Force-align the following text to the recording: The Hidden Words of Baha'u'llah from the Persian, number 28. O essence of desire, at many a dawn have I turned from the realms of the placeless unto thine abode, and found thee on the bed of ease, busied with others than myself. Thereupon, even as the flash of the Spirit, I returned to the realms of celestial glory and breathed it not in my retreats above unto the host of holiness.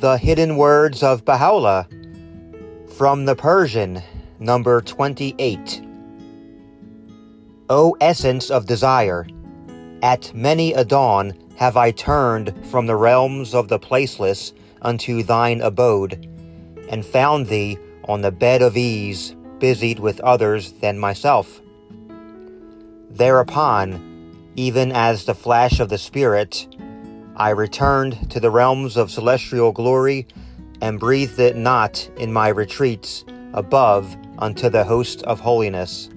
The 0.00 0.16
Hidden 0.16 0.56
Words 0.56 1.02
of 1.02 1.24
Baha'u'llah 1.24 1.88
from 2.96 3.24
the 3.24 3.34
Persian, 3.34 4.00
number 4.38 4.80
28. 4.80 5.82
O 7.68 7.96
essence 8.00 8.48
of 8.48 8.66
desire, 8.66 9.26
at 10.00 10.32
many 10.32 10.72
a 10.72 10.84
dawn 10.84 11.34
have 11.56 11.76
I 11.76 11.90
turned 11.90 12.54
from 12.68 12.86
the 12.86 12.94
realms 12.94 13.56
of 13.56 13.66
the 13.66 13.80
placeless 13.80 14.52
unto 14.82 15.24
thine 15.24 15.60
abode, 15.62 16.28
and 16.88 17.04
found 17.04 17.48
thee 17.48 17.76
on 18.04 18.20
the 18.20 18.30
bed 18.30 18.62
of 18.62 18.76
ease, 18.76 19.34
busied 19.58 19.98
with 19.98 20.20
others 20.20 20.74
than 20.74 20.96
myself. 21.00 21.60
Thereupon, 23.10 24.52
even 24.54 24.92
as 24.92 25.24
the 25.24 25.34
flash 25.34 25.80
of 25.80 25.88
the 25.88 25.98
Spirit, 25.98 26.68
I 27.38 27.50
returned 27.50 28.30
to 28.32 28.40
the 28.40 28.50
realms 28.50 28.96
of 28.96 29.12
celestial 29.12 29.70
glory 29.70 30.26
and 30.80 30.98
breathed 30.98 31.38
it 31.38 31.54
not 31.54 32.10
in 32.16 32.32
my 32.32 32.48
retreats 32.48 33.24
above 33.54 34.16
unto 34.38 34.68
the 34.68 34.82
host 34.82 35.22
of 35.22 35.38
holiness. 35.38 36.10